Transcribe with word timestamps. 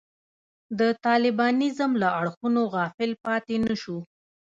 د 0.79 0.81
طالبانیزم 1.05 1.91
له 2.01 2.09
اړخونو 2.21 2.61
غافل 2.73 3.11
پاتې 3.25 3.55
نه 3.65 3.75
شو. 3.81 3.97